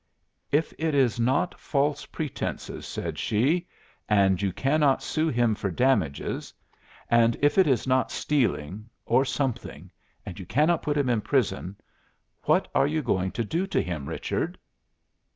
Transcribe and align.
'If 0.51 0.73
it 0.79 0.95
is 0.95 1.19
not 1.19 1.59
false 1.59 2.07
pretences,' 2.07 2.87
said 2.87 3.19
she, 3.19 3.67
'and 4.09 4.41
you 4.41 4.51
cannot 4.51 5.03
sue 5.03 5.27
him 5.27 5.53
for 5.53 5.69
damages, 5.69 6.51
and 7.11 7.37
if 7.39 7.59
it 7.59 7.67
is 7.67 7.85
not 7.85 8.09
stealing 8.09 8.89
or 9.05 9.23
something, 9.25 9.91
and 10.25 10.39
you 10.39 10.45
cannot 10.47 10.81
put 10.81 10.97
him 10.97 11.07
in 11.07 11.21
prison, 11.21 11.75
what 12.45 12.67
are 12.73 12.87
you 12.87 13.03
going 13.03 13.29
to 13.33 13.43
do 13.43 13.67
to 13.67 13.79
him, 13.79 14.09
Richard? 14.09 14.57